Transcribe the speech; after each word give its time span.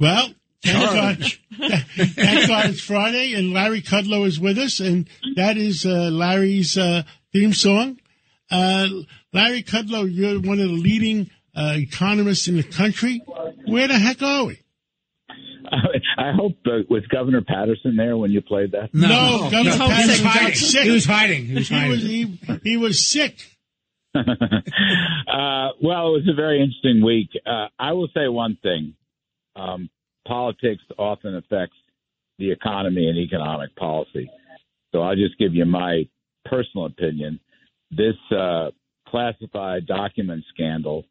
Well, 0.00 0.32
thank 0.62 0.94
God, 0.94 1.24
thank 1.96 2.48
God 2.48 2.66
it's 2.70 2.80
Friday 2.80 3.34
and 3.34 3.52
Larry 3.52 3.82
Kudlow 3.82 4.26
is 4.26 4.38
with 4.38 4.58
us, 4.58 4.78
and 4.80 5.08
that 5.36 5.56
is 5.56 5.84
uh, 5.84 6.10
Larry's 6.10 6.78
uh, 6.78 7.02
theme 7.32 7.52
song. 7.52 7.98
Uh, 8.50 8.88
Larry 9.32 9.62
Kudlow, 9.62 10.08
you're 10.10 10.40
one 10.40 10.60
of 10.60 10.68
the 10.68 10.74
leading 10.74 11.30
uh, 11.56 11.74
economists 11.76 12.46
in 12.46 12.56
the 12.56 12.62
country. 12.62 13.22
Where 13.66 13.88
the 13.88 13.98
heck 13.98 14.22
are 14.22 14.44
we? 14.44 14.60
I 16.16 16.32
hope 16.32 16.56
uh, 16.66 16.78
was 16.88 17.04
Governor 17.08 17.42
Paterson 17.42 17.96
there 17.96 18.16
when 18.16 18.30
you 18.30 18.40
played 18.40 18.72
that. 18.72 18.94
No, 18.94 19.08
no, 19.08 19.50
Governor 19.50 19.78
no, 19.78 19.88
Paterson 19.88 20.06
he 20.06 20.10
was 20.10 20.22
got 20.22 20.32
hiding. 20.32 20.54
sick. 20.54 20.82
He 20.84 20.90
was 20.90 21.04
hiding. 21.04 21.44
He 21.44 21.54
was 21.54 21.68
He 21.68 21.88
was, 21.88 22.02
he, 22.02 22.38
he 22.62 22.76
was 22.76 23.10
sick. 23.10 23.38
uh, 24.14 24.22
well, 25.82 26.08
it 26.08 26.22
was 26.22 26.28
a 26.30 26.34
very 26.34 26.62
interesting 26.62 27.04
week. 27.04 27.28
Uh, 27.44 27.66
I 27.78 27.92
will 27.92 28.08
say 28.14 28.28
one 28.28 28.56
thing: 28.62 28.94
um, 29.58 29.90
politics 30.26 30.82
often 30.98 31.36
affects 31.36 31.76
the 32.38 32.50
economy 32.50 33.08
and 33.08 33.18
economic 33.18 33.74
policy. 33.76 34.30
So 34.92 35.02
I'll 35.02 35.16
just 35.16 35.38
give 35.38 35.54
you 35.54 35.64
my 35.64 36.08
personal 36.44 36.86
opinion. 36.86 37.40
This 37.90 38.16
uh, 38.36 38.70
classified 39.08 39.86
document 39.86 40.44
scandal 40.54 41.04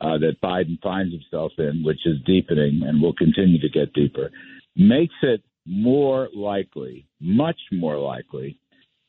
uh, 0.00 0.18
that 0.18 0.40
Biden 0.42 0.80
finds 0.82 1.12
himself 1.12 1.52
in, 1.58 1.82
which 1.84 2.06
is 2.06 2.16
deepening 2.24 2.82
and 2.84 3.02
will 3.02 3.12
continue 3.14 3.60
to 3.60 3.68
get 3.68 3.92
deeper, 3.92 4.30
makes 4.76 5.14
it 5.22 5.42
more 5.66 6.28
likely, 6.34 7.06
much 7.20 7.58
more 7.72 7.98
likely, 7.98 8.58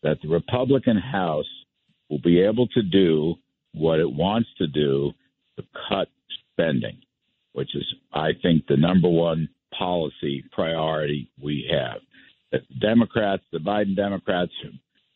that 0.04 0.18
the 0.22 0.28
Republican 0.28 0.98
House 0.98 1.46
will 2.10 2.20
be 2.20 2.42
able 2.42 2.68
to 2.68 2.82
do 2.82 3.36
what 3.74 4.00
it 4.00 4.12
wants 4.12 4.50
to 4.58 4.68
do 4.68 5.12
to 5.58 5.64
cut 5.88 6.10
spending, 6.52 6.98
which 7.54 7.76
is, 7.76 7.86
I 8.14 8.32
think, 8.42 8.68
the 8.68 8.78
number 8.78 9.10
one 9.10 9.50
policy 9.78 10.44
priority 10.52 11.30
we 11.42 11.70
have. 11.72 12.02
The 12.52 12.60
Democrats, 12.80 13.44
the 13.52 13.60
Biden 13.60 13.96
Democrats, 13.96 14.52
are 14.64 14.72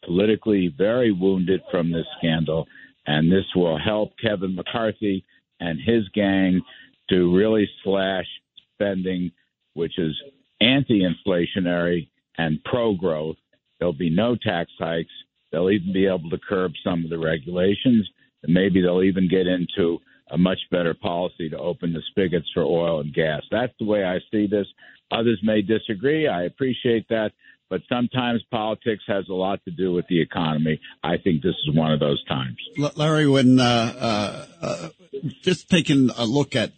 politically 0.06 0.74
very 0.78 1.12
wounded 1.12 1.62
from 1.72 1.92
this 1.92 2.06
scandal, 2.18 2.66
and 3.08 3.32
this 3.32 3.46
will 3.56 3.78
help 3.78 4.14
Kevin 4.22 4.56
McCarthy 4.56 5.24
and 5.60 5.80
his 5.80 6.08
gang 6.14 6.62
to 7.10 7.36
really 7.36 7.70
slash 7.84 8.26
spending, 8.74 9.32
which 9.74 9.98
is 9.98 10.16
anti 10.62 11.02
inflationary 11.02 12.08
and 12.38 12.64
pro 12.64 12.94
growth. 12.94 13.38
There'll 13.80 13.94
be 13.94 14.10
no 14.10 14.36
tax 14.36 14.72
hikes. 14.80 15.12
They'll 15.52 15.70
even 15.70 15.94
be 15.94 16.08
able 16.08 16.30
to 16.30 16.38
curb 16.38 16.72
some 16.84 17.04
of 17.04 17.10
the 17.10 17.20
regulations. 17.20 18.10
And 18.44 18.54
maybe 18.54 18.82
they'll 18.82 19.04
even 19.04 19.28
get 19.30 19.48
into 19.48 20.00
a 20.32 20.38
much 20.38 20.60
better 20.72 20.94
policy 20.94 21.50
to 21.50 21.58
open 21.58 21.94
the 21.94 22.02
spigots 22.10 22.50
for 22.54 22.64
oil 22.64 23.00
and 23.00 23.14
gas. 23.14 23.42
That's 23.52 23.74
the 23.80 23.86
way 23.86 24.04
I 24.04 24.20
see 24.32 24.48
this. 24.48 24.68
Others 25.12 25.40
may 25.44 25.62
disagree. 25.62 26.28
I 26.28 26.44
appreciate 26.44 27.08
that. 27.10 27.32
But 27.70 27.82
sometimes 27.90 28.44
politics 28.52 29.04
has 29.08 29.28
a 29.28 29.34
lot 29.34 29.64
to 29.66 29.72
do 29.72 29.92
with 29.92 30.06
the 30.08 30.22
economy. 30.22 30.80
I 31.04 31.18
think 31.18 31.42
this 31.42 31.56
is 31.68 31.76
one 31.76 31.92
of 31.92 32.00
those 32.00 32.24
times. 32.26 32.58
Larry, 32.96 33.28
when 33.28 33.60
uh, 33.60 33.94
uh, 34.00 34.46
uh, 34.62 34.90
just 35.42 35.68
taking 35.68 36.12
a 36.16 36.26
look 36.26 36.56
at 36.56 36.74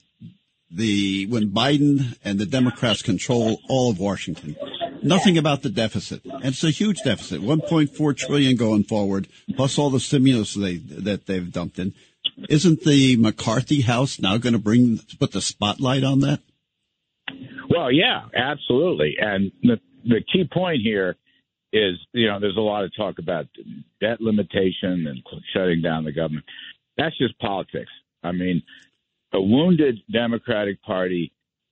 the 0.72 1.26
when 1.28 1.50
Biden 1.52 2.17
and 2.23 2.39
the 2.39 2.45
Democrats 2.45 3.02
control 3.02 3.59
all 3.67 3.92
of 3.92 4.00
Washington, 4.00 4.56
nothing 5.04 5.38
about 5.38 5.61
the 5.61 5.70
deficit, 5.70 6.23
and 6.26 6.45
it's 6.45 6.64
a 6.64 6.72
huge 6.72 6.98
deficit, 7.04 7.42
1.4 7.42 8.17
trillion 8.17 8.56
going 8.56 8.84
forward, 8.84 9.28
plus 9.56 9.78
all 9.78 9.89
the 9.89 10.00
stimulus 10.00 10.54
they 10.54 10.78
that 10.78 11.26
they've 11.26 11.52
dumped 11.52 11.80
in. 11.80 11.94
Isn't 12.50 12.82
the 12.82 13.16
McCarthy 13.18 13.82
House 13.82 14.20
now 14.20 14.38
going 14.38 14.54
to 14.54 14.60
bring 14.60 15.00
put 15.20 15.32
the 15.32 15.42
spotlight 15.42 16.04
on 16.04 16.20
that? 16.20 16.40
Well, 17.70 17.92
yeah, 17.92 18.26
absolutely. 18.36 19.16
And 19.20 19.52
the 19.64 19.80
the 20.04 20.22
key 20.32 20.48
point 20.52 20.82
here 20.82 21.16
is, 21.73 21.95
you 22.14 22.28
know, 22.28 22.39
there's 22.39 22.58
a 22.58 22.61
lot 22.61 22.84
of 22.84 22.95
talk 22.95 23.20
about 23.20 23.48
debt 24.00 24.22
limitation 24.22 25.08
and 25.08 25.22
shutting 25.54 25.82
down 25.82 26.06
the 26.06 26.11
government. 26.11 26.45
That's 26.98 27.17
just 27.17 27.38
politics. 27.39 27.92
I 28.23 28.32
mean, 28.32 28.64
a 29.34 29.42
wounded 29.42 30.00
Democratic 30.11 30.82
Party 30.82 31.32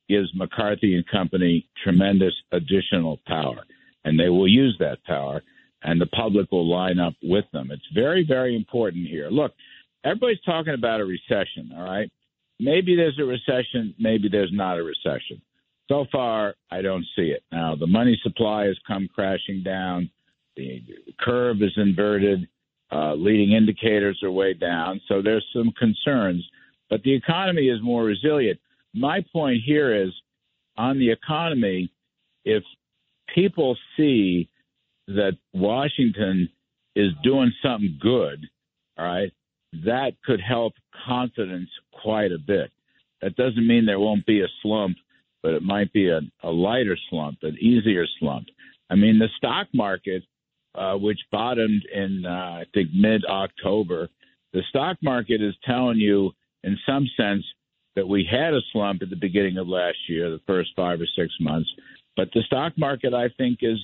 gives 0.09 0.29
McCarthy 0.35 0.95
and 0.95 1.07
company 1.07 1.67
tremendous 1.83 2.33
additional 2.51 3.19
power, 3.25 3.63
and 4.03 4.19
they 4.19 4.29
will 4.29 4.47
use 4.47 4.75
that 4.79 5.03
power, 5.05 5.41
and 5.81 5.99
the 5.99 6.05
public 6.07 6.51
will 6.51 6.69
line 6.69 6.99
up 6.99 7.13
with 7.23 7.45
them. 7.53 7.71
It's 7.71 7.87
very, 7.93 8.25
very 8.27 8.55
important 8.55 9.07
here. 9.07 9.29
Look, 9.29 9.53
everybody's 10.05 10.41
talking 10.45 10.73
about 10.73 11.01
a 11.01 11.05
recession, 11.05 11.71
all 11.75 11.83
right? 11.83 12.09
Maybe 12.59 12.95
there's 12.95 13.19
a 13.19 13.25
recession, 13.25 13.93
maybe 13.99 14.29
there's 14.29 14.53
not 14.53 14.77
a 14.77 14.83
recession. 14.83 15.41
So 15.89 16.05
far, 16.11 16.55
I 16.71 16.81
don't 16.81 17.05
see 17.15 17.29
it. 17.29 17.43
Now, 17.51 17.75
the 17.75 17.87
money 17.87 18.19
supply 18.23 18.65
has 18.65 18.77
come 18.87 19.07
crashing 19.13 19.61
down. 19.63 20.09
The 20.55 20.81
curve 21.19 21.61
is 21.61 21.73
inverted. 21.75 22.47
Uh, 22.91 23.15
leading 23.15 23.51
indicators 23.51 24.21
are 24.23 24.31
way 24.31 24.53
down. 24.53 25.01
So 25.07 25.21
there's 25.21 25.45
some 25.53 25.71
concerns, 25.77 26.47
but 26.89 27.03
the 27.03 27.13
economy 27.13 27.67
is 27.67 27.81
more 27.81 28.03
resilient. 28.03 28.59
My 28.93 29.25
point 29.33 29.61
here 29.65 29.93
is 30.03 30.11
on 30.77 30.97
the 30.99 31.11
economy, 31.11 31.91
if 32.45 32.63
people 33.33 33.75
see 33.97 34.49
that 35.07 35.37
Washington 35.53 36.49
is 36.95 37.11
doing 37.23 37.51
something 37.61 37.97
good, 37.99 38.47
all 38.97 39.05
right, 39.05 39.31
that 39.85 40.13
could 40.25 40.41
help 40.41 40.73
confidence 41.05 41.69
quite 41.91 42.31
a 42.31 42.39
bit. 42.39 42.71
That 43.21 43.35
doesn't 43.35 43.67
mean 43.67 43.85
there 43.85 43.99
won't 43.99 44.25
be 44.25 44.41
a 44.41 44.47
slump 44.61 44.97
but 45.45 45.53
it 45.53 45.61
might 45.61 45.93
be 45.93 46.09
a, 46.09 46.21
a 46.41 46.49
lighter 46.49 46.97
slump, 47.11 47.37
an 47.43 47.55
easier 47.61 48.07
slump. 48.19 48.47
I 48.89 48.95
mean, 48.95 49.19
the 49.19 49.27
stock 49.37 49.67
market, 49.75 50.23
uh, 50.73 50.95
which 50.95 51.19
bottomed 51.31 51.83
in, 51.93 52.25
uh, 52.25 52.29
I 52.31 52.63
think, 52.73 52.89
mid 52.95 53.23
October, 53.25 54.09
the 54.53 54.63
stock 54.69 54.97
market 55.03 55.43
is 55.43 55.53
telling 55.63 55.99
you, 55.99 56.31
in 56.63 56.75
some 56.83 57.07
sense, 57.15 57.43
that 57.95 58.07
we 58.07 58.27
had 58.29 58.55
a 58.55 58.59
slump 58.73 59.03
at 59.03 59.11
the 59.11 59.15
beginning 59.15 59.59
of 59.59 59.67
last 59.67 59.97
year, 60.09 60.31
the 60.31 60.41
first 60.47 60.71
five 60.75 60.99
or 60.99 61.07
six 61.15 61.31
months. 61.39 61.69
But 62.17 62.29
the 62.33 62.41
stock 62.47 62.73
market, 62.75 63.13
I 63.13 63.29
think, 63.37 63.59
is 63.61 63.77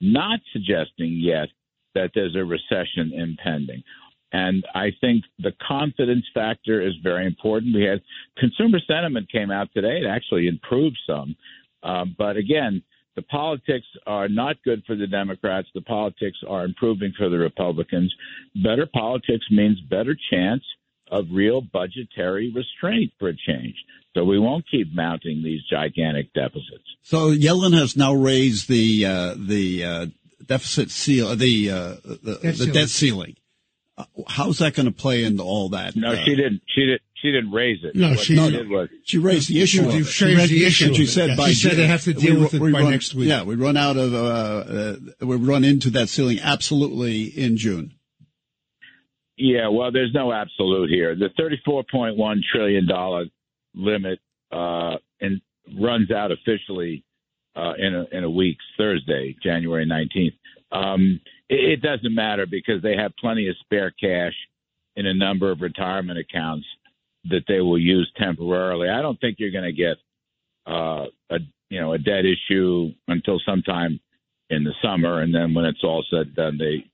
not 0.00 0.40
suggesting 0.52 1.20
yet 1.20 1.46
that 1.94 2.10
there's 2.16 2.34
a 2.34 2.44
recession 2.44 3.12
impending. 3.14 3.84
And 4.32 4.64
I 4.74 4.90
think 5.00 5.24
the 5.38 5.52
confidence 5.66 6.24
factor 6.34 6.80
is 6.80 6.94
very 7.02 7.26
important. 7.26 7.74
We 7.74 7.84
had 7.84 8.02
consumer 8.36 8.78
sentiment 8.86 9.30
came 9.30 9.50
out 9.50 9.68
today; 9.72 9.98
it 10.02 10.06
actually 10.06 10.48
improved 10.48 10.98
some. 11.06 11.36
Um, 11.82 12.16
but 12.18 12.36
again, 12.36 12.82
the 13.14 13.22
politics 13.22 13.86
are 14.06 14.28
not 14.28 14.56
good 14.62 14.82
for 14.86 14.94
the 14.94 15.06
Democrats. 15.06 15.68
The 15.74 15.80
politics 15.80 16.38
are 16.46 16.64
improving 16.64 17.12
for 17.16 17.28
the 17.28 17.38
Republicans. 17.38 18.14
Better 18.62 18.86
politics 18.86 19.46
means 19.50 19.80
better 19.80 20.16
chance 20.30 20.62
of 21.10 21.26
real 21.32 21.60
budgetary 21.60 22.52
restraint 22.54 23.12
for 23.18 23.28
a 23.28 23.34
change. 23.34 23.74
So 24.14 24.24
we 24.24 24.38
won't 24.38 24.64
keep 24.70 24.94
mounting 24.94 25.42
these 25.42 25.60
gigantic 25.70 26.32
deficits. 26.32 26.84
So 27.02 27.30
Yellen 27.30 27.78
has 27.78 27.96
now 27.96 28.14
raised 28.14 28.68
the 28.68 29.06
uh, 29.06 29.34
the 29.36 29.84
uh, 29.84 30.06
deficit 30.44 30.90
seal, 30.90 31.36
the 31.36 31.70
uh, 31.70 31.94
the, 32.04 32.38
the 32.42 32.52
ceiling. 32.52 32.72
debt 32.72 32.88
ceiling. 32.88 33.36
How's 34.28 34.58
that 34.58 34.74
going 34.74 34.86
to 34.86 34.92
play 34.92 35.24
into 35.24 35.42
all 35.42 35.70
that? 35.70 35.96
No, 35.96 36.12
Uh, 36.12 36.16
she 36.24 36.34
didn't. 36.34 36.60
She 36.66 36.84
did. 36.86 37.00
She 37.14 37.32
didn't 37.32 37.50
raise 37.52 37.82
it. 37.82 37.96
No, 37.96 38.10
what 38.10 38.18
she- 38.18 38.34
she 38.34 38.36
No, 38.36 38.50
did 38.50 38.68
was 38.68 38.88
She 39.04 39.16
raised 39.18 39.48
the 39.48 39.62
issue. 39.62 39.78
She 39.78 39.84
of 39.88 39.88
it. 39.88 39.94
raised 39.94 40.50
the 40.52 40.58
the 40.58 40.64
issue. 40.66 40.84
issue. 40.86 40.94
She 40.94 41.06
said 41.06 41.30
Yeah. 41.30 41.36
by 41.36 41.48
She 41.48 41.54
said 41.54 41.76
they 41.78 41.86
have 41.86 42.02
to 42.04 42.12
deal 42.12 42.34
we- 42.34 42.40
with 42.42 42.54
it 42.54 42.60
by 42.60 42.70
run- 42.70 42.90
next 42.90 43.14
week. 43.14 43.28
Yeah, 43.28 43.42
we 43.44 43.54
run 43.54 43.76
out 43.78 43.96
of 43.96 44.12
uh, 44.12 44.18
uh, 44.18 44.96
we 45.26 45.36
run 45.36 45.64
into 45.64 45.88
that 45.90 46.10
ceiling 46.10 46.38
absolutely 46.40 47.22
in 47.24 47.56
June. 47.56 47.92
Yeah, 49.38 49.68
well, 49.68 49.90
there's 49.92 50.12
no 50.14 50.32
absolute 50.32 50.88
here. 50.90 51.14
The 51.14 51.28
$34.1 51.38 52.40
trillion 52.52 52.88
limit 53.74 54.18
uh, 54.52 54.96
and 55.20 55.40
runs 55.78 56.10
out 56.10 56.32
officially 56.32 57.04
uh, 57.54 57.72
in, 57.78 57.94
a, 57.94 58.06
in 58.16 58.24
a 58.24 58.30
week, 58.30 58.56
Thursday, 58.78 59.34
January 59.42 59.86
19th. 59.86 60.34
Um, 60.72 61.20
it, 61.48 61.78
it 61.78 61.82
doesn't 61.82 62.14
matter 62.14 62.46
because 62.46 62.82
they 62.82 62.96
have 62.96 63.12
plenty 63.16 63.48
of 63.48 63.56
spare 63.60 63.90
cash 63.90 64.34
in 64.96 65.06
a 65.06 65.14
number 65.14 65.50
of 65.50 65.60
retirement 65.60 66.18
accounts 66.18 66.66
that 67.28 67.42
they 67.48 67.60
will 67.60 67.78
use 67.78 68.10
temporarily. 68.16 68.88
I 68.88 69.02
don't 69.02 69.20
think 69.20 69.36
you're 69.38 69.50
going 69.50 69.64
to 69.64 69.72
get 69.72 69.96
uh, 70.66 71.06
a 71.30 71.38
you 71.68 71.80
know 71.80 71.92
a 71.92 71.98
debt 71.98 72.24
issue 72.24 72.90
until 73.08 73.40
sometime 73.44 74.00
in 74.50 74.64
the 74.64 74.72
summer, 74.82 75.20
and 75.20 75.34
then 75.34 75.54
when 75.54 75.64
it's 75.64 75.82
all 75.82 76.04
said 76.10 76.26
and 76.28 76.34
done, 76.36 76.58
they 76.58 76.84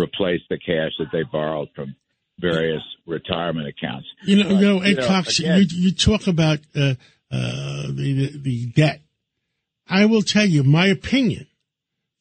replace 0.00 0.40
the 0.50 0.58
cash 0.58 0.92
that 0.98 1.08
they 1.12 1.22
borrowed 1.22 1.68
from 1.74 1.94
various 2.38 2.82
retirement 3.06 3.68
accounts. 3.68 4.06
You 4.24 4.42
know, 4.42 4.50
you 4.50 4.60
know, 4.60 4.80
Ed 4.80 4.88
You 4.88 4.94
know, 4.96 5.06
Cox, 5.06 5.38
again- 5.38 5.60
you, 5.60 5.66
you 5.70 5.92
talk 5.92 6.26
about 6.26 6.58
uh, 6.74 6.94
uh, 7.30 7.82
the 7.88 8.32
the 8.36 8.66
debt. 8.66 9.00
I 9.88 10.06
will 10.06 10.22
tell 10.22 10.46
you 10.46 10.64
my 10.64 10.86
opinion. 10.88 11.46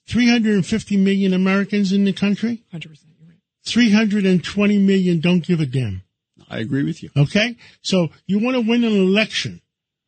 350 0.08 0.98
million 0.98 1.34
Americans 1.34 1.92
in 1.92 2.06
the 2.06 2.14
country. 2.14 2.64
100%. 2.74 2.84
You're 2.84 3.30
right. 3.30 3.38
320 3.66 4.78
million 4.80 5.20
don't 5.20 5.44
give 5.44 5.60
a 5.60 5.66
damn. 5.66 6.04
I 6.50 6.60
agree 6.60 6.84
with 6.84 7.02
you. 7.02 7.10
Okay? 7.18 7.58
So 7.82 8.10
you 8.28 8.40
want 8.40 8.56
to 8.56 8.62
win 8.62 8.84
an 8.84 8.94
election 8.96 9.62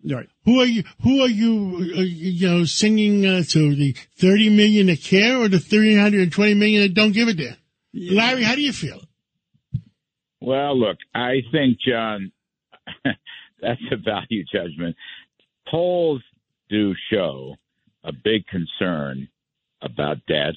Right. 0.05 0.29
Who 0.45 0.59
are 0.59 0.65
you? 0.65 0.83
Who 1.01 1.21
are 1.21 1.27
you? 1.27 1.93
Uh, 1.97 2.01
you 2.01 2.47
know, 2.47 2.65
singing 2.65 3.25
uh, 3.25 3.41
to 3.49 3.75
the 3.75 3.95
thirty 4.17 4.49
million 4.49 4.87
that 4.87 5.01
care 5.01 5.37
or 5.37 5.47
the 5.47 5.59
three 5.59 5.97
hundred 5.97 6.21
and 6.21 6.31
twenty 6.31 6.53
million 6.53 6.83
that 6.83 6.93
don't 6.93 7.13
give 7.13 7.27
a 7.27 7.33
damn? 7.33 7.57
Larry, 7.93 8.43
how 8.43 8.55
do 8.55 8.61
you 8.61 8.71
feel? 8.71 9.01
Well, 10.39 10.79
look, 10.79 10.97
I 11.15 11.41
think, 11.51 11.79
John, 11.85 12.31
that's 13.61 13.81
a 13.91 13.97
value 13.97 14.43
judgment. 14.53 14.95
Polls 15.67 16.21
do 16.69 16.93
show 17.11 17.55
a 18.03 18.11
big 18.13 18.45
concern 18.47 19.27
about 19.81 20.17
debt 20.27 20.53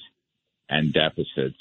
and 0.69 0.93
deficits 0.93 1.57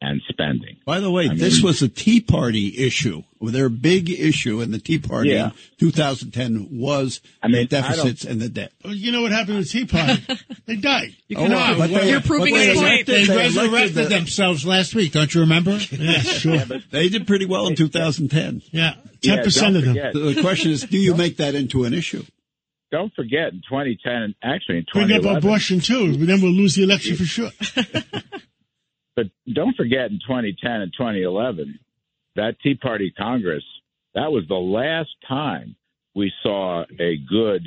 and 0.00 0.20
spending. 0.28 0.76
By 0.84 1.00
the 1.00 1.10
way, 1.10 1.28
I 1.28 1.34
this 1.34 1.56
mean- 1.56 1.64
was 1.64 1.80
a 1.82 1.88
Tea 1.88 2.20
Party 2.20 2.76
issue. 2.78 3.22
Their 3.40 3.68
big 3.68 4.10
issue 4.10 4.60
in 4.60 4.70
the 4.70 4.78
Tea 4.78 4.98
Party 4.98 5.30
Yeah. 5.30 5.46
in 5.46 5.52
2010 5.78 6.68
was 6.78 7.20
I 7.42 7.48
mean, 7.48 7.62
the 7.62 7.64
deficits 7.66 8.24
and 8.24 8.40
the 8.40 8.48
debt. 8.48 8.72
Well, 8.84 8.94
you 8.94 9.10
know 9.12 9.22
what 9.22 9.32
happened 9.32 9.58
with 9.58 9.72
the 9.72 9.80
Tea 9.80 9.86
Party? 9.86 10.22
they 10.66 10.76
died. 10.76 11.12
Oh, 11.14 11.22
you 11.28 11.36
Oh, 11.38 11.42
cannot. 11.44 11.78
but 11.78 11.90
they- 11.90 12.10
You're 12.10 12.20
proving 12.20 12.54
but 12.54 12.58
they 12.60 12.74
point. 12.74 12.86
elected- 12.86 13.06
They 13.14 13.24
They 13.24 13.36
resurrected 13.36 13.94
the- 13.94 14.04
themselves 14.08 14.66
last 14.66 14.94
week, 14.94 15.12
don't 15.12 15.32
you 15.34 15.40
remember? 15.42 15.78
Yeah, 15.92 16.18
sure. 16.22 16.64
They 16.90 17.08
did 17.08 17.26
pretty 17.26 17.46
well 17.46 17.66
in 17.68 17.74
2010. 17.76 18.62
Yeah, 18.72 18.94
Yeah, 19.22 19.36
ten 19.36 19.44
percent 19.44 19.74
don't 19.74 19.76
of 19.76 19.84
them. 19.84 19.94
forget- 19.94 20.12
So 20.12 20.32
the 20.34 20.40
question 20.42 20.70
is, 20.72 20.82
do 20.82 20.98
you 20.98 21.14
make 21.14 21.38
that 21.38 21.54
into 21.54 21.84
an 21.84 21.94
issue? 21.94 22.24
Don't 22.96 23.12
forget, 23.14 23.52
in 23.52 23.60
2010, 23.68 24.10
and 24.10 24.34
actually 24.42 24.78
in 24.78 24.86
Bring 24.90 25.12
up 25.12 25.20
2011, 25.20 25.36
abortion 25.36 25.80
too. 25.80 26.16
But 26.16 26.28
then 26.28 26.40
we'll 26.40 26.50
lose 26.50 26.76
the 26.76 26.84
election 26.84 27.14
for 27.14 27.24
sure. 27.24 27.50
but 29.16 29.26
don't 29.52 29.76
forget 29.76 30.10
in 30.10 30.18
2010 30.26 30.70
and 30.70 30.92
2011, 30.96 31.78
that 32.36 32.58
Tea 32.62 32.74
Party 32.74 33.12
Congress, 33.14 33.64
that 34.14 34.32
was 34.32 34.44
the 34.48 34.54
last 34.54 35.10
time 35.28 35.76
we 36.14 36.32
saw 36.42 36.84
a 36.98 37.18
good 37.28 37.64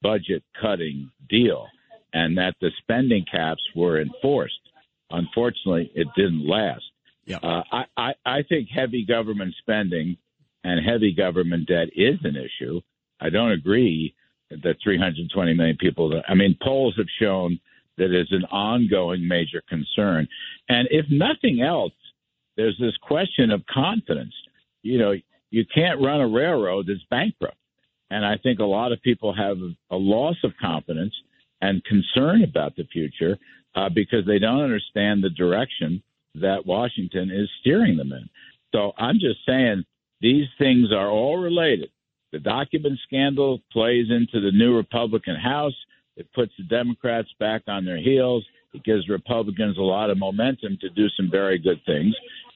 budget 0.00 0.42
cutting 0.58 1.10
deal 1.28 1.66
and 2.14 2.38
that 2.38 2.54
the 2.62 2.70
spending 2.80 3.26
caps 3.30 3.62
were 3.76 4.00
enforced. 4.00 4.54
Unfortunately, 5.10 5.92
it 5.94 6.08
didn't 6.16 6.48
last. 6.48 6.84
Yeah. 7.26 7.36
Uh, 7.42 7.64
I, 7.70 7.84
I, 7.98 8.12
I 8.24 8.42
think 8.48 8.70
heavy 8.74 9.04
government 9.04 9.56
spending 9.58 10.16
and 10.62 10.82
heavy 10.82 11.12
government 11.12 11.68
debt 11.68 11.88
is 11.94 12.18
an 12.24 12.36
issue. 12.36 12.80
I 13.20 13.28
don't 13.28 13.52
agree 13.52 14.14
that 14.50 14.76
320 14.82 15.54
million 15.54 15.76
people. 15.76 16.08
That, 16.10 16.24
I 16.28 16.34
mean, 16.34 16.56
polls 16.62 16.94
have 16.96 17.06
shown 17.20 17.58
that 17.96 18.18
is 18.18 18.28
an 18.30 18.44
ongoing 18.46 19.26
major 19.26 19.62
concern. 19.68 20.26
And 20.68 20.88
if 20.90 21.06
nothing 21.10 21.60
else, 21.60 21.92
there's 22.56 22.76
this 22.78 22.96
question 23.02 23.50
of 23.50 23.64
confidence. 23.66 24.34
You 24.82 24.98
know, 24.98 25.14
you 25.50 25.64
can't 25.72 26.00
run 26.00 26.20
a 26.20 26.28
railroad 26.28 26.86
that's 26.88 27.04
bankrupt. 27.10 27.56
And 28.10 28.24
I 28.24 28.36
think 28.36 28.58
a 28.58 28.64
lot 28.64 28.92
of 28.92 29.02
people 29.02 29.34
have 29.34 29.58
a 29.90 29.96
loss 29.96 30.36
of 30.44 30.52
confidence 30.60 31.14
and 31.60 31.84
concern 31.84 32.42
about 32.42 32.76
the 32.76 32.84
future 32.92 33.38
uh, 33.74 33.88
because 33.88 34.26
they 34.26 34.38
don't 34.38 34.60
understand 34.60 35.22
the 35.22 35.30
direction 35.30 36.02
that 36.34 36.66
Washington 36.66 37.30
is 37.30 37.48
steering 37.60 37.96
them 37.96 38.12
in. 38.12 38.28
So 38.74 38.92
I'm 38.98 39.18
just 39.18 39.38
saying 39.46 39.84
these 40.20 40.46
things 40.58 40.92
are 40.92 41.08
all 41.08 41.38
related. 41.38 41.90
The 42.34 42.40
document 42.40 42.98
scandal 43.04 43.60
plays 43.70 44.06
into 44.10 44.40
the 44.40 44.50
new 44.50 44.74
Republican 44.74 45.36
House. 45.36 45.76
It 46.16 46.26
puts 46.34 46.50
the 46.58 46.64
Democrats 46.64 47.28
back 47.38 47.62
on 47.68 47.84
their 47.84 47.96
heels. 47.96 48.44
It 48.72 48.82
gives 48.82 49.08
Republicans 49.08 49.78
a 49.78 49.82
lot 49.82 50.10
of 50.10 50.18
momentum 50.18 50.76
to 50.80 50.90
do 50.90 51.08
some 51.10 51.30
very 51.30 51.58
good 51.58 51.80
things. 51.86 52.12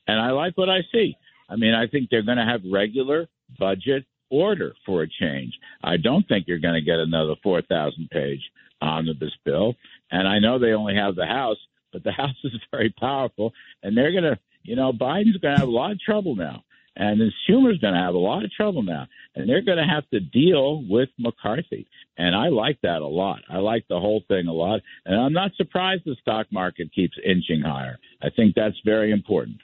And 0.09 0.19
I 0.19 0.33
like 0.33 0.59
what 0.59 0.69
I 0.69 0.81
see. 0.91 1.17
I 1.49 1.55
mean, 1.55 1.75
I 1.75 1.87
think 1.87 2.11
they're 2.11 2.25
going 2.25 2.39
to 2.39 2.45
have 2.45 2.63
regular 2.69 3.29
budget 3.57 4.05
order 4.31 4.75
for 4.85 5.03
a 5.03 5.09
change. 5.09 5.57
I 5.85 5.97
don't 5.97 6.27
think 6.27 6.49
you're 6.49 6.59
going 6.59 6.75
to 6.75 6.81
get 6.81 6.99
another 6.99 7.37
4,000 7.41 8.11
page 8.11 8.41
omnibus 8.83 9.37
bill. 9.45 9.77
And 10.11 10.27
I 10.27 10.41
know 10.41 10.59
they 10.59 10.73
only 10.73 10.97
have 10.97 11.15
the 11.15 11.25
House, 11.25 11.59
but 11.93 12.03
the 12.03 12.11
House 12.21 12.35
is 12.43 12.59
very 12.73 12.93
powerful. 12.99 13.53
And 13.85 13.97
they're 13.97 14.11
going 14.11 14.25
to, 14.25 14.41
you 14.65 14.75
know, 14.75 14.93
Biden's 14.93 15.37
going 15.37 15.55
to 15.55 15.61
have 15.61 15.69
a 15.69 15.71
lot 15.71 15.93
of 15.93 16.01
trouble 16.01 16.35
now. 16.35 16.65
And 16.99 17.21
then 17.21 17.33
Schumer's 17.49 17.79
going 17.79 17.95
to 17.95 18.01
have 18.01 18.15
a 18.15 18.19
lot 18.19 18.45
of 18.45 18.53
trouble 18.53 18.83
now. 18.83 19.07
And 19.37 19.49
they're 19.49 19.63
going 19.63 19.79
to 19.79 19.85
have 19.85 20.09
to 20.11 20.19
deal 20.19 20.83
with 20.89 21.09
McCarthy. 21.17 21.87
And 22.19 22.35
I 22.35 22.49
like 22.49 22.81
that 22.83 23.01
a 23.01 23.07
lot. 23.07 23.41
I 23.49 23.59
like 23.59 23.87
the 23.89 24.01
whole 24.01 24.23
thing 24.27 24.49
a 24.49 24.53
lot. 24.53 24.81
And 25.07 25.19
I'm 25.19 25.33
not 25.33 25.53
surprised 25.57 26.03
the 26.05 26.17
stock 26.21 26.49
market 26.51 26.93
keeps 26.93 27.17
inching 27.25 27.63
higher. 27.65 27.99
I 28.21 28.31
think 28.35 28.55
that's 28.57 28.77
very 28.85 29.13
important. 29.13 29.59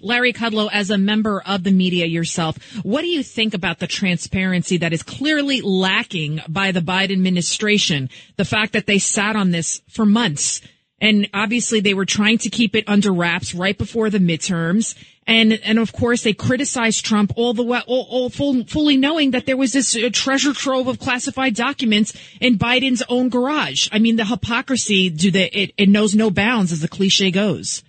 Larry 0.00 0.32
Kudlow, 0.32 0.70
as 0.72 0.90
a 0.90 0.96
member 0.96 1.42
of 1.42 1.64
the 1.64 1.72
media 1.72 2.06
yourself, 2.06 2.56
what 2.82 3.02
do 3.02 3.08
you 3.08 3.22
think 3.22 3.54
about 3.54 3.80
the 3.80 3.86
transparency 3.86 4.78
that 4.78 4.92
is 4.92 5.02
clearly 5.02 5.60
lacking 5.60 6.40
by 6.48 6.72
the 6.72 6.80
Biden 6.80 7.12
administration? 7.12 8.08
The 8.36 8.44
fact 8.44 8.72
that 8.72 8.86
they 8.86 8.98
sat 8.98 9.36
on 9.36 9.50
this 9.50 9.82
for 9.88 10.06
months. 10.06 10.62
And 11.00 11.28
obviously 11.34 11.80
they 11.80 11.94
were 11.94 12.04
trying 12.04 12.38
to 12.38 12.50
keep 12.50 12.76
it 12.76 12.84
under 12.86 13.12
wraps 13.12 13.54
right 13.54 13.76
before 13.76 14.10
the 14.10 14.18
midterms. 14.18 14.94
And, 15.30 15.52
and 15.62 15.78
of 15.78 15.92
course 15.92 16.24
they 16.24 16.32
criticized 16.32 17.04
Trump 17.04 17.32
all 17.36 17.54
the 17.54 17.62
way, 17.62 17.80
all, 17.86 18.04
all 18.10 18.30
full, 18.30 18.64
fully 18.64 18.96
knowing 18.96 19.30
that 19.30 19.46
there 19.46 19.56
was 19.56 19.72
this 19.72 19.94
uh, 19.94 20.10
treasure 20.12 20.52
trove 20.52 20.88
of 20.88 20.98
classified 20.98 21.54
documents 21.54 22.12
in 22.40 22.58
Biden's 22.58 23.04
own 23.08 23.28
garage. 23.28 23.88
I 23.92 24.00
mean, 24.00 24.16
the 24.16 24.24
hypocrisy, 24.24 25.08
do 25.08 25.30
the, 25.30 25.44
it, 25.56 25.72
it 25.76 25.88
knows 25.88 26.16
no 26.16 26.30
bounds 26.32 26.72
as 26.72 26.80
the 26.80 26.88
cliche 26.88 27.30
goes. 27.30 27.84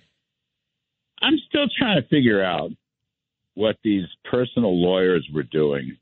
I'm 1.20 1.34
still 1.48 1.66
trying 1.76 2.00
to 2.00 2.06
figure 2.08 2.44
out 2.44 2.70
what 3.54 3.76
these 3.82 4.06
personal 4.30 4.80
lawyers 4.80 5.28
were 5.34 5.42
doing 5.42 5.96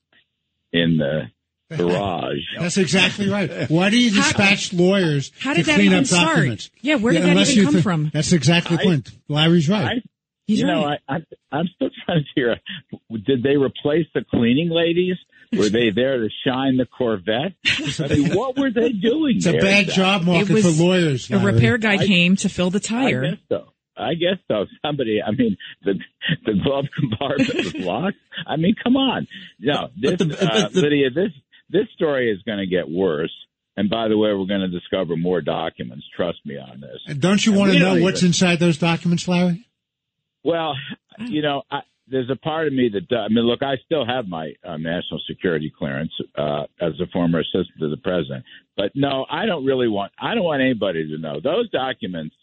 in 0.75 0.99
the 0.99 1.31
garage. 1.77 2.37
That's 2.59 2.77
exactly 2.77 3.31
right. 3.31 3.51
Why 3.71 3.89
do 3.89 3.99
you 3.99 4.11
How- 4.11 4.27
dispatch 4.27 4.75
lawyers 4.75 5.33
how 5.41 5.53
to 5.55 5.57
did 5.61 5.67
that 5.67 5.75
clean 5.77 5.87
even 5.87 5.99
up 6.01 6.07
start? 6.07 6.37
documents? 6.37 6.71
Yeah, 6.83 6.97
where 6.97 7.15
did 7.15 7.23
that 7.23 7.49
even 7.49 7.65
come 7.65 7.75
thi- 7.77 7.81
from? 7.81 8.11
That's 8.13 8.33
exactly 8.33 8.77
the 8.77 8.83
point. 8.83 9.11
Larry's 9.29 9.69
right. 9.71 9.87
I, 9.87 10.03
He's 10.51 10.61
you 10.61 10.67
know, 10.67 10.85
right. 10.85 11.01
I, 11.09 11.15
I, 11.17 11.19
I'm 11.59 11.69
still 11.75 11.91
trying 12.05 12.25
to 12.25 12.29
figure 12.35 12.53
out, 12.53 13.21
did 13.25 13.43
they 13.43 13.57
replace 13.57 14.07
the 14.15 14.25
cleaning 14.29 14.69
ladies? 14.71 15.17
Were 15.53 15.69
they 15.69 15.91
there 15.91 16.19
to 16.19 16.29
shine 16.47 16.77
the 16.77 16.87
Corvette? 16.87 17.55
I 17.67 18.07
mean, 18.15 18.35
what 18.37 18.57
were 18.57 18.71
they 18.71 18.91
doing 18.91 19.39
it's 19.39 19.47
a 19.47 19.53
bad 19.59 19.89
job 19.89 20.23
market 20.23 20.51
was 20.51 20.65
for 20.79 20.85
lawyers. 20.85 21.29
A 21.31 21.37
Larry. 21.39 21.55
repair 21.55 21.79
guy 21.79 21.95
I- 21.95 22.07
came 22.07 22.37
to 22.37 22.49
fill 22.49 22.71
the 22.71 22.79
tire. 22.81 23.25
I 23.25 23.31
guess 23.31 23.39
so. 23.49 23.65
I 23.97 24.15
guess 24.15 24.39
so. 24.49 24.67
Somebody, 24.85 25.21
I 25.21 25.33
mean, 25.33 25.57
the 25.85 25.95
the 26.47 26.53
glove 26.63 26.87
compartment 26.99 27.55
was 27.55 27.75
locked. 27.75 28.17
I 28.47 28.57
mean, 28.57 28.75
come 28.83 28.97
on. 28.97 29.27
No, 29.59 29.89
this, 30.01 30.13
But 30.13 30.19
the- 30.19 30.27
but 30.37 30.43
uh, 30.43 30.69
the- 30.69 30.81
Lydia, 30.83 31.11
this 31.11 31.33
this 31.69 31.87
story 31.97 32.31
is 32.31 32.41
going 32.43 32.59
to 32.59 32.67
get 32.67 32.89
worse. 32.89 33.33
And 33.77 33.89
by 33.89 34.09
the 34.09 34.17
way, 34.19 34.31
we're 34.35 34.47
going 34.47 34.61
to 34.61 34.69
discover 34.69 35.17
more 35.17 35.41
documents. 35.41 36.05
Trust 36.15 36.39
me 36.45 36.57
on 36.59 36.81
this. 36.81 36.99
And 37.07 37.21
don't 37.21 37.45
you 37.45 37.53
want 37.53 37.73
to 37.73 37.79
know 37.79 38.01
what's 38.03 38.21
even- 38.21 38.29
inside 38.29 38.59
those 38.61 38.79
documents, 38.79 39.27
Larry? 39.27 39.67
Well, 40.45 40.75
you 41.19 41.43
know, 41.43 41.63
I, 41.71 41.81
there's 42.07 42.31
a 42.31 42.37
part 42.37 42.67
of 42.67 42.73
me 42.73 42.89
that 42.89 43.17
I 43.17 43.29
mean, 43.29 43.45
look, 43.45 43.63
I 43.63 43.77
still 43.85 44.05
have 44.05 44.27
my 44.27 44.53
uh, 44.65 44.77
national 44.77 45.21
security 45.29 45.73
clearance 45.77 46.13
uh, 46.37 46.65
as 46.81 46.99
a 47.01 47.07
former 47.13 47.41
assistant 47.41 47.79
to 47.81 47.89
the 47.89 47.97
president, 47.99 48.45
but 48.77 48.91
no, 48.95 49.27
I 49.31 49.47
don't 49.47 49.65
really 49.65 49.89
want. 49.89 50.13
I 50.19 50.35
don't 50.35 50.45
want 50.45 50.63
anybody 50.63 51.07
to 51.09 51.19
know 51.19 51.41
those 51.41 51.71
documents 51.71 52.35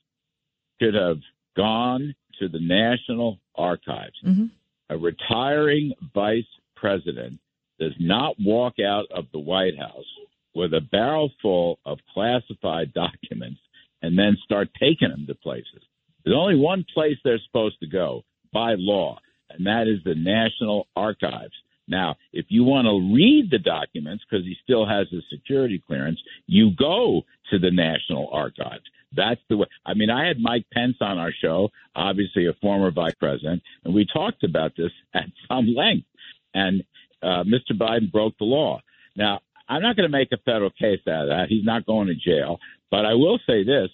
should 0.80 0.94
have 0.94 1.18
gone 1.56 2.16
to 2.40 2.48
the 2.48 2.60
National 2.60 3.40
Archives. 3.56 4.16
Mhm. 4.24 4.52
A 4.90 4.98
retiring 4.98 5.92
vice 6.14 6.46
president 6.76 7.40
does 7.80 7.94
not 8.00 8.36
walk 8.40 8.80
out 8.80 9.06
of 9.12 9.26
the 9.32 9.40
White 9.40 9.78
House 9.78 10.06
with 10.54 10.74
a 10.74 10.82
barrel 10.82 11.32
full 11.42 11.80
of 11.86 12.00
classified 12.14 12.94
documents 12.94 13.60
and 14.02 14.18
then 14.18 14.38
start 14.44 14.70
taking 14.80 15.10
them 15.10 15.26
to 15.28 15.36
places. 15.36 15.84
There's 16.28 16.38
only 16.38 16.58
one 16.58 16.86
place 16.94 17.16
they're 17.24 17.40
supposed 17.46 17.80
to 17.80 17.88
go 17.88 18.26
by 18.52 18.76
law, 18.78 19.18
and 19.50 19.66
that 19.66 19.88
is 19.88 20.04
the 20.04 20.14
National 20.14 20.88
Archives. 20.94 21.54
Now, 21.88 22.18
if 22.34 22.48
you 22.50 22.66
want 22.66 22.86
to 22.86 23.16
read 23.16 23.50
the 23.50 23.60
documents 23.60 24.26
because 24.30 24.46
he 24.46 24.58
still 24.62 24.86
has 24.86 25.08
his 25.10 25.24
security 25.32 25.82
clearance, 25.88 26.20
you 26.46 26.72
go 26.78 27.22
to 27.50 27.60
the 27.60 27.72
National 27.72 28.30
Archives. 28.34 28.84
That's 29.16 29.40
the 29.48 29.56
way. 29.56 29.68
I 29.86 29.94
mean, 29.94 30.10
I 30.10 30.28
had 30.28 30.42
Mike 30.42 30.66
Pence 30.74 30.98
on 31.00 31.18
our 31.18 31.32
show, 31.32 31.70
obviously 31.96 32.48
a 32.48 32.54
former 32.62 32.92
vice 32.92 33.16
president, 33.18 33.64
and 33.86 33.94
we 33.94 34.06
talked 34.06 34.44
about 34.44 34.74
this 34.76 34.92
at 35.14 35.28
some 35.48 35.74
length. 35.74 36.08
And 36.54 36.84
uh, 37.24 37.46
Mr. 37.46 37.72
Biden 37.72 38.12
broke 38.12 38.38
the 38.38 38.44
law. 38.44 38.82
Now, 39.16 39.40
I'm 39.70 39.82
not 39.82 39.96
going 39.96 40.12
to 40.12 40.18
make 40.18 40.34
a 40.34 40.38
federal 40.44 40.72
case 40.72 41.00
out 41.08 41.24
of 41.24 41.30
that. 41.30 41.46
He's 41.48 41.64
not 41.64 41.86
going 41.86 42.08
to 42.08 42.16
jail. 42.16 42.60
But 42.92 43.06
I 43.06 43.14
will 43.14 43.40
say 43.48 43.64
this 43.64 43.92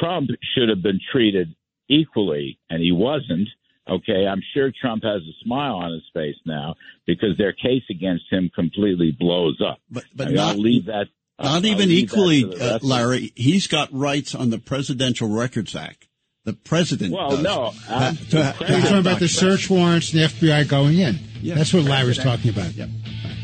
Trump 0.00 0.30
should 0.54 0.68
have 0.68 0.82
been 0.82 1.00
treated 1.12 1.54
equally, 1.88 2.58
and 2.70 2.82
he 2.82 2.92
wasn't. 2.92 3.48
Okay, 3.88 4.26
I'm 4.26 4.42
sure 4.52 4.72
Trump 4.80 5.04
has 5.04 5.22
a 5.22 5.44
smile 5.44 5.76
on 5.76 5.92
his 5.92 6.02
face 6.12 6.34
now 6.44 6.74
because 7.06 7.36
their 7.38 7.52
case 7.52 7.84
against 7.88 8.24
him 8.30 8.50
completely 8.54 9.12
blows 9.16 9.60
up. 9.64 9.78
But, 9.90 10.04
but 10.14 10.26
I 10.26 10.30
mean, 10.30 10.38
I'll 10.40 10.46
not, 10.48 10.58
leave 10.58 10.86
that. 10.86 11.06
Not 11.38 11.48
I'll 11.48 11.66
even 11.66 11.88
leave 11.88 12.10
that 12.10 12.16
equally, 12.16 12.60
uh, 12.60 12.78
Larry. 12.82 13.32
He's 13.36 13.68
got 13.68 13.88
rights 13.92 14.34
on 14.34 14.50
the 14.50 14.58
Presidential 14.58 15.28
Records 15.28 15.76
Act. 15.76 16.08
The 16.44 16.52
president. 16.54 17.12
Well, 17.12 17.30
does. 17.30 17.42
no, 17.42 17.70
Ha- 17.70 17.94
I'm- 17.96 18.16
to- 18.16 18.24
the 18.24 18.54
You're 18.68 18.80
talking 18.80 18.98
about 18.98 19.18
the 19.20 19.28
search 19.28 19.68
warrants 19.68 20.12
and 20.12 20.22
the 20.22 20.26
FBI 20.26 20.68
going 20.68 20.98
in. 20.98 21.18
Yeah. 21.42 21.54
That's 21.56 21.72
what 21.74 21.84
Larry's 21.84 22.18
talking 22.18 22.50
about. 22.50 22.72
Yep. 22.74 22.88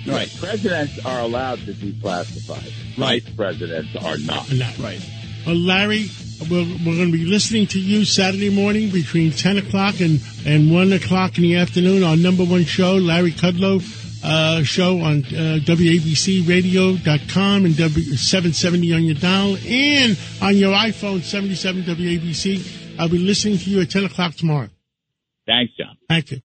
Right. 0.06 0.32
Presidents 0.40 1.04
are 1.04 1.20
allowed 1.20 1.60
to 1.60 1.72
declassify. 1.72 2.64
Right. 2.98 3.22
Vice 3.22 3.34
presidents 3.34 3.94
are 3.96 4.18
not. 4.18 4.50
And 4.50 4.60
that- 4.60 4.78
Right. 4.78 5.00
Well, 5.46 5.56
Larry, 5.56 6.08
we're, 6.50 6.66
we're 6.84 6.96
going 6.96 7.12
to 7.12 7.18
be 7.18 7.24
listening 7.24 7.66
to 7.68 7.80
you 7.80 8.04
Saturday 8.04 8.50
morning 8.50 8.90
between 8.90 9.32
10 9.32 9.58
o'clock 9.58 10.00
and, 10.00 10.20
and 10.46 10.72
1 10.72 10.92
o'clock 10.92 11.36
in 11.36 11.42
the 11.42 11.56
afternoon. 11.56 12.04
Our 12.04 12.16
number 12.16 12.44
one 12.44 12.64
show, 12.64 12.96
Larry 12.96 13.32
Kudlow 13.32 13.80
uh, 14.24 14.62
show 14.62 15.00
on 15.00 15.24
uh, 15.24 15.58
WABCRadio.com 15.64 17.64
and 17.64 17.76
W 17.76 18.16
770 18.16 18.94
on 18.94 19.04
your 19.04 19.16
dial 19.16 19.56
and 19.66 20.18
on 20.40 20.56
your 20.56 20.74
iPhone 20.74 21.22
77 21.22 21.82
WABC. 21.82 22.98
I'll 22.98 23.08
be 23.08 23.18
listening 23.18 23.58
to 23.58 23.70
you 23.70 23.80
at 23.80 23.90
10 23.90 24.04
o'clock 24.04 24.34
tomorrow. 24.34 24.68
Thanks, 25.46 25.72
John. 25.76 25.96
Thank 26.08 26.30
you. 26.30 26.40